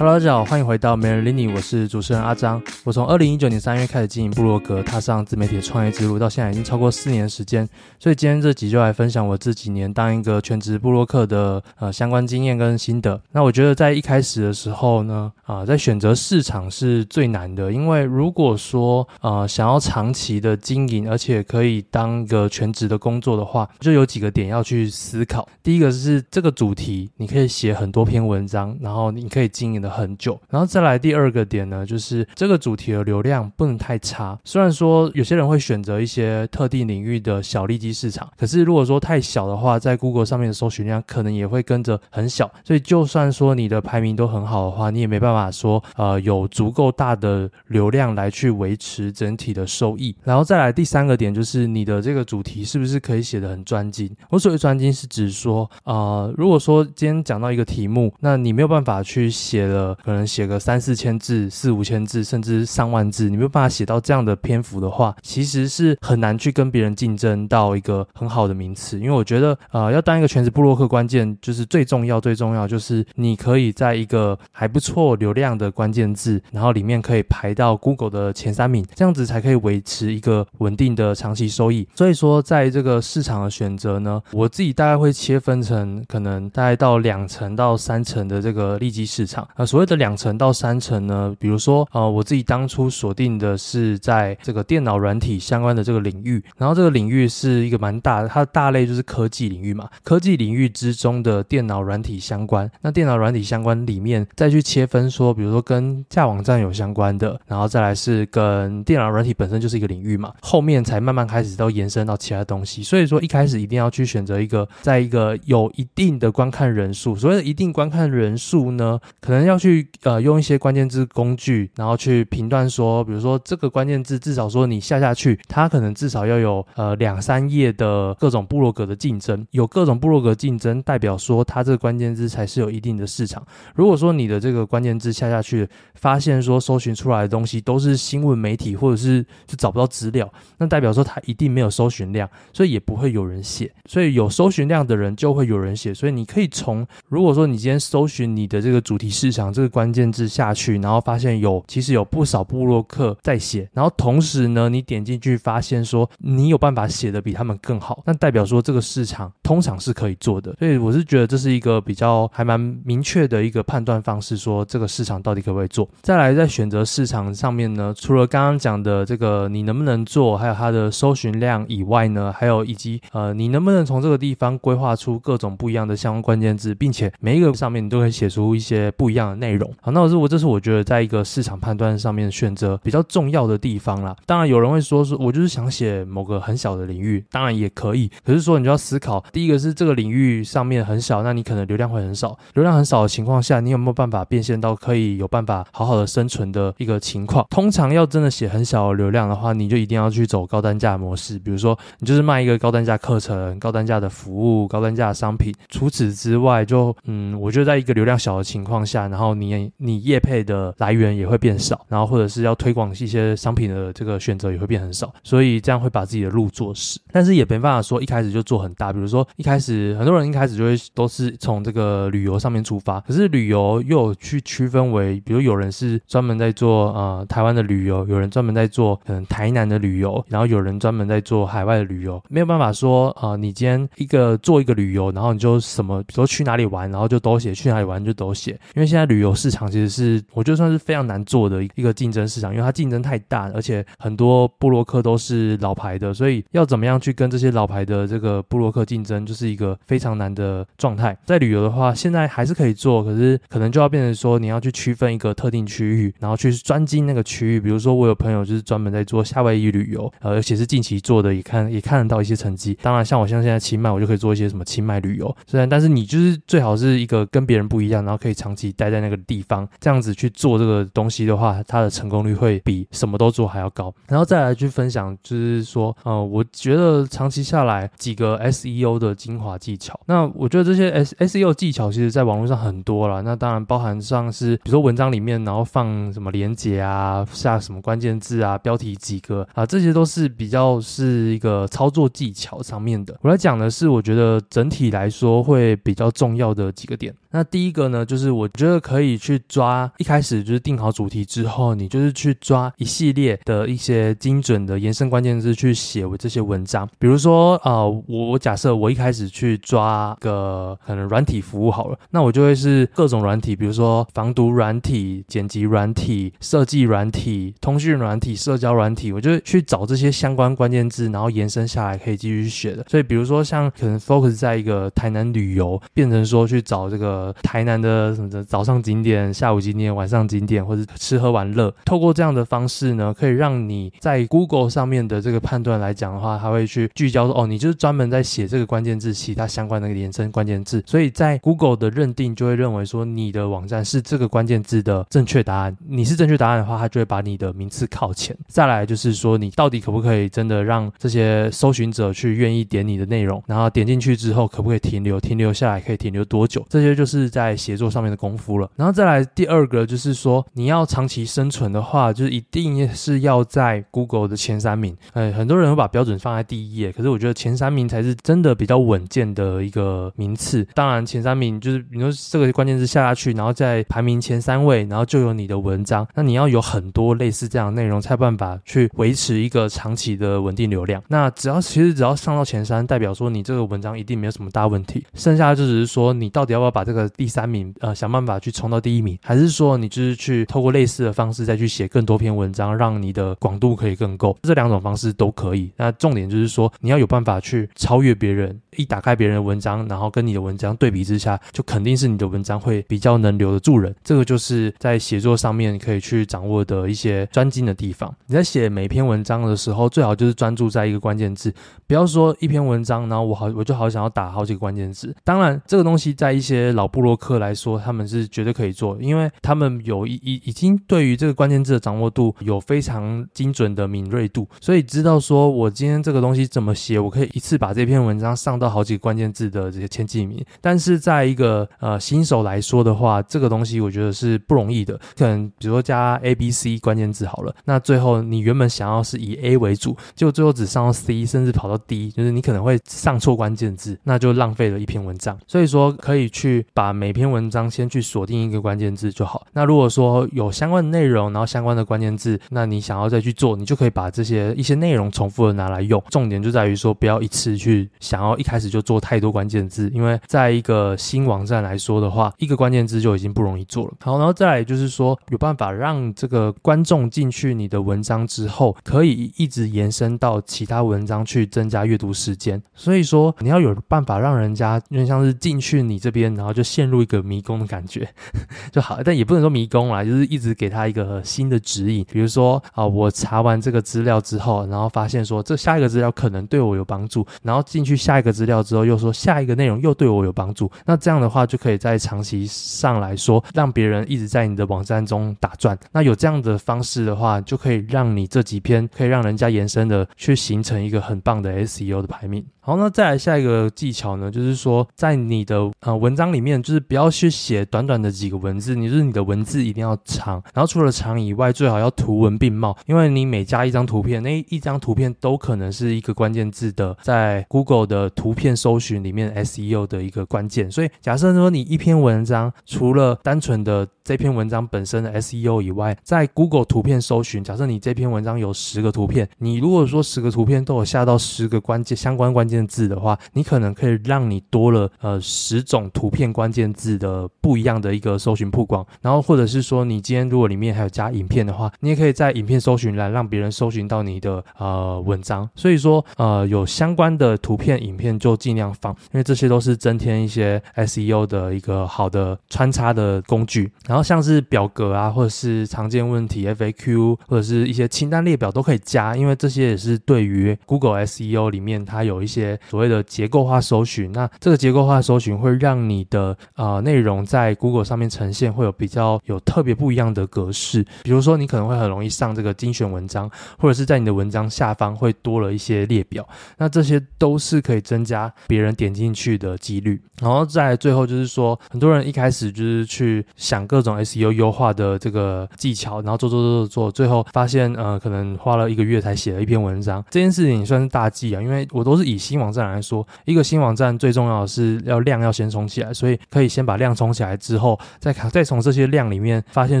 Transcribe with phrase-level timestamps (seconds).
[0.00, 2.58] Hello，大家好，欢迎回到媒人理你，我是主持人阿张。
[2.84, 7.68] 我从二零一九年三月开始经营部落格，踏上自媒体的创业之路，到现在已经超过四年的时间。
[7.98, 13.20] 所以今天这集就来分享我这几年当一个全职部落客的呃相关经验跟心得。
[13.30, 25.46] 那我觉得在一开始的时候呢，啊、在选择市场是最难的，因为如果说呃想要长期的经营，而且可以当一个全职的工作的话，就有几个点要去思考。
[25.62, 29.89] 第一个是这个主题，你可以写很多篇文章，然后你可以经营的。
[29.90, 34.38] 很久，然后再来第二个点呢，就是这个主题的流量不能太差。
[34.44, 42.50] 虽然说有些人会选择一些特定领域的小利基市场，可是如果说太小的话，在 Google 上面的搜寻量可能也会跟着很小。
[42.64, 50.14] 所以就算说你的排名都很好的话，你也没办法说呃有足够大的流量来去维持整体的收益。
[50.24, 54.10] 然后再来第三个点就是你的这个主题是不是可以写得很专精？
[54.28, 59.96] 我所谓专精是指说呃如果说今天讲到一个题目，那你没有办法去写了。
[60.04, 68.98] 可能写个三四千字、四五千字，甚至上万字，你没有办法写到这样的篇幅的话，其实是很难去跟别人竞争到一个很好的名次。
[68.98, 81.86] 因为我觉得，呃，要当一个全职部落客，关键就是最重要、最重要就是你可以在一个还不错流量的关键字，然后里面可以排到 Google 的前三名，这样子才可以维持一个稳定的长期收益。
[81.94, 119.86] 所以说，在这个市场的选择呢，我自己大概会切分成可能大概到两成到三成的这个利基市场啊，所谓的两层到三层呢，比如说，呃，我自己当初锁定的是在这个电脑软体相关的这个领域，然后这个领域是一个蛮大的，它的大类就是科技领域嘛，科技领域之中的电脑软体相关，那电脑软体相关里面再去切分说，比如说跟架网站有相关的，然后再来是跟电脑软体本身就是一个领域嘛，后面才慢慢开始到延伸到其他东西，所以说一开始一定要去选择一个，在一个有一定的观看人数，所谓的一定观看人数呢，可能要去。
[120.02, 133.46] 呃用一些关键字工具，然后去评断说，比如说这个关键字至少说你下下去，它可能至少要有呃两三页的各种部落格的竞争，有各种部落格竞争，代表说它这个关键字才是有一定的市场。
[133.74, 143.70] 如果说你的这个关键字下下去，发现说搜寻出来的东西都是新闻媒体或者是就找不到资料，那代表说它一定没有搜寻量，所以也不会有人写。
[143.84, 149.39] 所以有搜寻量的人就会有人写，所以你可以从如果说你今天搜寻你的这个主题市场。
[149.40, 165.88] 讲这个关键字下去，然后发现有其实有不少部落客在写，然后同时呢，你点进去发现说你有办法写的比他们更好，那代表说这个市场通常是可以做的，所以我是觉得这是一个比较还蛮明确的一个判断方式，说这个市场到底可不可以做。
[166.02, 179.72] 再来在选择市场上面呢，除了刚刚讲的这个你能不能做，还有它的搜寻量以外呢，还有以及呃你能不能从这个地方规划出各种不一样的相关关键字，并且每一个上面你都可以写出一些不一样的内容。
[179.80, 184.14] 好，那我是我这是我觉得在一个市场判断上面选择比较重要的地方啦。
[184.26, 188.10] 当然有人会说是，我就是想写某个很小的领域，当然也可以。
[188.24, 192.38] 可是说你就要思考，第一个是这个领域上面很小，那你可能流量会很少。
[192.54, 197.46] 流量很少的情况下，你有没有办法变现到可以有办法好好的生存的一个情况？
[197.50, 201.38] 通常要真的写很小的流量的话，你就一定要去走高单价模式。
[201.38, 205.54] 比如说，你就是卖一个高单价课程、高单价的服务、高单价的商品。
[205.68, 216.98] 除此之外，就嗯，我觉得在一个流量小的情况下，然后然后你你业配的来源也会变少，然后或者是要推广一些商品的这个选择也会变很少，所以这样会把自己的路做死。
[217.12, 239.70] 但是也没办法说一开始就做很大，比如说一开始很多人一开始就会都是从这个旅游上面出发，可是旅游又有去区分为，比如有人是专门在做呃台湾的旅游，有人专门在做可能台南的旅游，然后有人专门在做海外的旅游，没有办法说啊、呃，你今天一个做一个旅游，然后你就什么，比如说去哪里玩，然后就都写，去哪里玩就都写，因为现在旅游市场。
[239.70, 251.16] 其实是我觉得算是非常难做的一个竞争市场，因为它竞争太大，而且很多布洛克都是老牌的，所以要怎么样去跟这些老牌的这个布洛克竞争，就是一个非常难的状态。
[251.26, 257.60] 在旅游的话，现在还是可以做，可是可能就要变成说你要去区分一个特定区域，然后去专精那个区域。
[257.60, 262.78] 比如说我有朋友就是专门在做夏威夷旅游，呃，而且是近期做的，也看也看得到一些成绩。
[262.82, 265.36] 当然，像我像现在清迈，我就可以做一些什么清迈旅游。
[265.46, 269.68] 虽然，但是你就是最好是一个跟别人不一样，然后可以长期待在那个地方。
[269.78, 273.92] 这样子去做这个东西的话，它的成功率会比什么都做还要高。
[274.08, 279.98] 然后再来去分享，就是说，呃，我觉得长期下来几个 SEO 的精华技巧。
[280.06, 283.22] 那我觉得这些 SEO 技巧，其实在网络上很多了。
[283.22, 293.16] 那当然包含上是，比如说文章里面，然后放什么连接啊，下什么关键字啊，标题几个啊，这些都是比较是一个操作技巧上面的。
[293.22, 297.14] 我来讲的是，我觉得整体来说会比较重要的几个点。
[297.32, 306.88] 那第一个呢，就是我觉得可以去抓，一开始就是定好主题之后，你就是去抓一系列的一些精准的延伸关键字去写这些文章。
[306.98, 322.84] 比如说，呃，我我假设我一开始去抓个可能软体服务好了，那我就会是各种软体，比如说防毒软体、剪辑软体、设计软体、通讯软体、社交软体，我就去找这些相关关键字，然后延伸下来可以继续写的。
[322.88, 327.32] 所以，比如说像可能 focus 在一个台南旅游，变成说去找这个。
[327.42, 345.76] 台南的什么的早上上景点、下午景点、晚上景点，或者吃喝玩乐，透过这样的方式呢，可以让你在 Google 上面的这个判断来讲的话，它会去聚焦说，哦，你就是专门在写这个关键字，其他相关的延伸关键字，所以在 Google 的认定就会认为说，你的网站是这个关键字的正确答案。
[345.86, 348.36] 你是正确答案的话，它就会把你的名次靠前。
[348.48, 355.20] 再来就是说，你到底可不可以真的让这些搜寻者去愿意点你的内容，然后点进去之后，可不可以停留？
[355.20, 356.64] 停留下来可以停留多久？
[356.70, 357.10] 这些就是。
[357.10, 364.96] 是在写作上面的功夫然后再来第二个就是说，你要长期生存的话，就是一定是要在 Google 的前三名。
[365.12, 370.66] 哎，很多人会把标准放在第一页，可是我觉得前三名才是真的比较稳健的一个名次。
[370.74, 376.06] 当然，前三名就是比如说这个关键字下下去，然后在排名前三位，然后就有你的文章。
[376.14, 381.02] 那你要有很多类似这样的内容，才有办法去维持一个长期的稳定流量。
[381.08, 385.04] 那只要其实只要上到前三，代表说你这个文章一定没有什么大问题。
[385.14, 387.10] 剩下就只是说你到底要不要把这个。
[387.16, 394.36] 第三名，呃，想办法去冲到第一名，还是说你就是去透过类似的方式再去写更多篇文章，让你的广度可以更够？
[394.42, 395.70] 这两种方式都可以。
[395.76, 398.60] 那重点就是说，你要有办法去超越别人。
[398.76, 403.94] 一打开别人的文章，然后跟你的文章对比之下，就肯定是你的文章会比较能留得住人。
[404.04, 408.14] 这个就是在写作上面可以去掌握的一些专精的地方。
[408.26, 411.52] 你在写每篇文章的时候，最好就是专注在一个关键字，
[411.88, 415.14] 不要说一篇文章，然后我好我就好想要打好几个关键字。
[415.24, 434.98] 当然，这个东西在一些老布洛克来说，他们是绝对可以做，因为他们有一已已经对于这个关键字的掌握度有非常精准的敏锐度，所以知道说我今天这个东西怎么写，我可以一次把这篇文章上到好几个关键字的这些前几名，但是在一个呃新手来说的话，这个东西我觉得是不容易的。
[435.16, 445.38] 可能比如说加 A、B、C 关键字好了，那最后你原本想要是以 A 为主，结果最后只上到 C，甚至跑到 D，就是你可能会上错关键字，那就浪费了一篇文章。
[445.46, 449.46] 所以说可以去把每篇文章先去锁定一个关键字就好。
[449.52, 456.02] 那如果说有相关的内容，然后相关的关键字，那你想要再去做，你就可以把这些一些内容重复的拿来用。
[456.08, 463.94] 重点就在于说不要一次去想要一开始就做太多关键字，因为在一个新网站来说的话，一个关键字就已经不容易做了。
[464.00, 472.62] 好，然后再来就是说，有办法让这个观众进去你的文章之后，可以一直延伸到其他文章去增加阅读时间。
[472.74, 478.08] 所以说，你要有办法让人家就像是进去你这边，然后就陷入一个迷宫的感觉
[478.72, 479.00] 就好。
[479.04, 482.04] 但也不能说迷宫啦，就是一直给他一个新的指引。
[482.12, 488.80] 比如说啊，我查完这个资料之后，然后发现说这下一个资料可能对我有帮助，然后进去下一个资料之后。
[488.90, 495.78] 又说下一个内容又对我有帮助，那这样的话就可以在长期上来说，让别人一直在你的网站中打转。
[495.92, 502.44] 那有这样的方式的话，就可以让你这几篇可以让人家延伸的，去形成一个很棒的 SEO 的排名。
[502.62, 520.70] 好，那再来下一个技巧呢，就是说在你的呃文章里面，就是不要去写短短的几个文字，你就是你的文字一定要长，然后除了长以外，最好要图文并茂，因为你每加一张图片，那一张图片都可能是一个关键字的在 Google 的图片搜寻里面 SEO 的一个关键。
[520.70, 545.48] 所以假设说你一篇文章除了单纯的这篇文章本身的 SEO 以外，在 Google 图片搜寻，假设你这篇文章有十个图片，你如果说十个图片都有下到十个关键相关关键字的话，你可能可以让你多了呃十种图片关键字的不一样的一个搜寻曝光，然后或者是说你今天如果里面还有加影片的话，你也可以在影片搜寻栏让别人搜寻到你的呃文章。
[545.54, 553.70] 所以说呃有相关的图片影片就尽量放，因为这些都是增添一些 SEO 的一个好的穿插的工具。
[553.86, 562.58] 然后像是表格啊，或者是常见问题 FAQ，或者是一些清单列表都可以加，因为这些也是对于 Google SEO 里面它有一些。
[562.68, 564.12] 所谓的结构化搜寻。
[564.12, 570.84] 那这个结构化搜寻会让你的呃内容在 Google 上面呈现会有比较有特别不一样的格式。
[571.02, 576.26] 比如说，你可能会很容易上这个精选文章，或者是在你的文章下方会多了一些列表。
[576.58, 580.00] 那这些都是可以增加别人点进去的几率。
[580.20, 590.04] 然后再来最后就是说，很多人一开始就是去想各种 SEO 优化的这个技巧，然后做做做做做，最后发现呃可能花了一个月才写了一篇文章。
[590.10, 599.80] 这件事情算是大忌啊，因为我都是以新网站来说，一个新网站最重要的是要量要先冲起来，所以可以先把量冲起来之后，再看再从这些量里面发现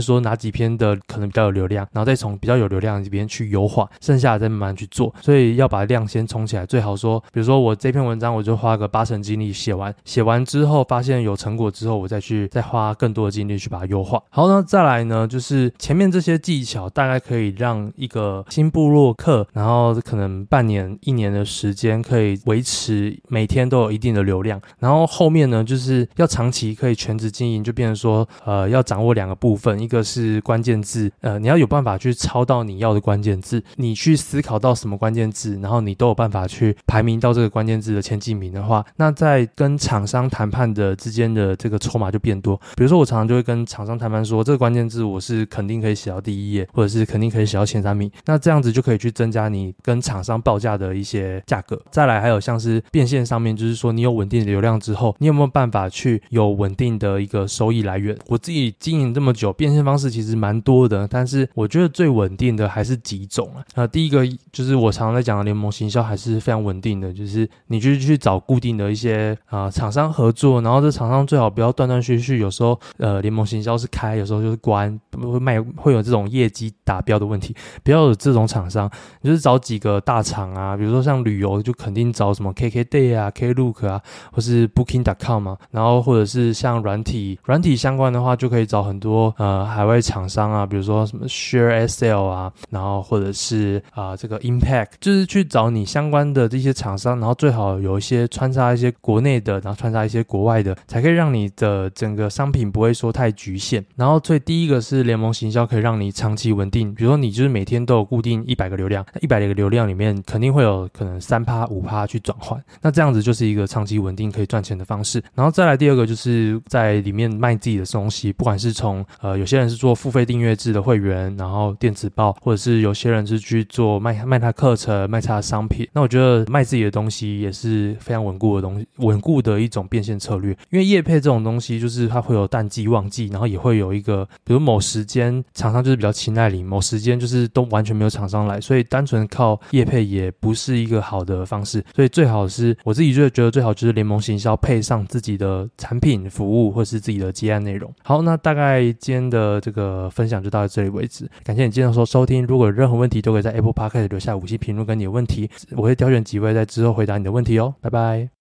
[0.00, 5.14] 说哪几篇的可能比较有流量，然后再从比较有流量这边去优化，剩下的再慢慢去做。
[5.20, 14.22] 所以要把量先冲起来，最好说，比如说我这篇文章我就花个八成精力写完，写完之后发现有成果之后，我再去再花更多的精力去把它优化。
[14.30, 42.56] 好，那再来呢，就是前面这些技巧大概可以让一个新部落客，然后可能半年、一年的时间可以维持每天都有一定的流量，然后后面呢，就是要长期可以全职经营，就变成说，呃，要掌握两个部分，一个是关键字，呃，你要有办法去抄到你要的关键字，你去思考到什么关键字，然后你都有办法去排名到这个关键字的前几名的话，那在跟厂商谈判的之间的这个筹码就变多。
[42.76, 51.80] 比如说，我常常就会跟厂厂商谈判说，这个关键字我是肯定可以写到第一页，或者是肯定可以写到前三名，那这样子就可以去增加你跟厂商报价的一些价格。
[51.90, 58.14] 再来，还有像是变现上面，就是说你有稳定的流量之后，你有没有办法去有稳定的一个收益来源？
[58.26, 63.64] 我自己经营这么久，变现方式其实蛮多的，但是我觉得最稳定的还是几种啊。
[63.76, 84.00] 呃，第一个就是我常常在讲的联盟行销，还是非常稳定的，就是你就是去找固定的一些啊、厂商合作，然后这厂商最好不要断断续续，有时候呃联盟行销是开，有时候就是关，会卖会有这种业绩达标的问题，不要有这种厂商，你就是找几个大厂啊，比如说像旅游就肯定找什么 KKday 啊、Klook 啊，
[84.32, 103.84] 或是 Booking.com 啊，然后或者是像软体软体相关的话，就可以找很多呃海外厂商啊，比如说什么 ShareSL 啊，然后或者是啊、这个 Impact，就是去找你相关的这些厂商，然后最好有一些穿插一些国内的，然后穿插一些国外的，才可以让你的整个商品不会说太局限。
[103.94, 115.22] 然后最第一个是联盟行销，可以让你长期稳定，比如说你就是每天都有固定一百个流量，一百个流量里面肯定会有可能三趴五趴去转换，那这样子就是一个长期稳定可以赚钱的方式。
[115.34, 125.86] 然后再来第二个就是在里面卖自己的东西，不管是从呃有些人是做付费订阅制的会员，然后电子报，或者是有些人是去做卖卖他课程、卖他的商品。
[125.92, 130.56] 那我觉得卖自己的东西也是非常稳固的东西，稳固的一种变现策略。
[130.70, 141.84] 因为业配这种东西就是它会有淡季旺季，然后也会有一个比如某时间厂商就是比较青睐你，某时间就是都完全没有厂商来，所以单纯靠业配也不是一个好的方式。
[141.94, 147.92] 所以最好是我自己就觉得最好就是联盟行销配上自己的产品服务或是自己的接案内容。
[148.02, 151.28] 好，那大概今天的这个分享就到这里为止。
[151.42, 157.74] 感谢你今天的收听，如果有任何问题都可以在 Apple Podcast 留下五星评论跟你的问题，我会挑选几位在之后回答你的问题哦。
[157.80, 158.28] 拜拜。